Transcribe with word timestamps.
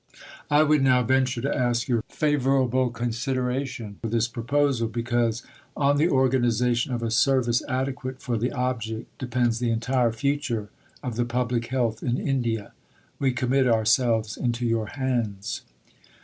I 0.49 0.63
would 0.63 0.81
now 0.81 1.03
venture 1.03 1.41
to 1.43 1.55
ask 1.55 1.87
your 1.87 2.03
favourable 2.09 2.89
consideration 2.89 3.97
for 4.01 4.07
this 4.07 4.27
proposal, 4.27 4.87
because, 4.87 5.43
on 5.77 5.97
the 5.97 6.09
organisation 6.09 6.91
of 6.91 7.03
a 7.03 7.11
service 7.11 7.61
adequate 7.67 8.19
for 8.19 8.35
the 8.35 8.51
object, 8.51 9.15
depends 9.19 9.59
the 9.59 9.69
entire 9.69 10.11
future 10.11 10.69
of 11.03 11.17
the 11.17 11.25
Public 11.25 11.67
Health 11.67 12.01
in 12.01 12.17
India. 12.17 12.71
We 13.19 13.31
commit 13.31 13.67
ourselves 13.67 14.37
into 14.37 14.65
your 14.65 14.87
hands. 14.87 15.61